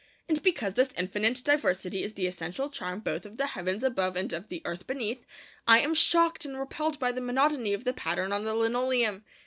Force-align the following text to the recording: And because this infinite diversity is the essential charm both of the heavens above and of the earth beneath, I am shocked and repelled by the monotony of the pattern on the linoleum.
And 0.27 0.41
because 0.41 0.73
this 0.73 0.89
infinite 0.97 1.43
diversity 1.45 2.01
is 2.01 2.13
the 2.15 2.25
essential 2.25 2.71
charm 2.71 3.01
both 3.01 3.23
of 3.23 3.37
the 3.37 3.45
heavens 3.45 3.83
above 3.83 4.15
and 4.15 4.33
of 4.33 4.47
the 4.49 4.63
earth 4.65 4.87
beneath, 4.87 5.23
I 5.67 5.79
am 5.81 5.93
shocked 5.93 6.43
and 6.43 6.57
repelled 6.57 6.97
by 6.97 7.11
the 7.11 7.21
monotony 7.21 7.75
of 7.75 7.83
the 7.83 7.93
pattern 7.93 8.33
on 8.33 8.43
the 8.43 8.55
linoleum. 8.55 9.23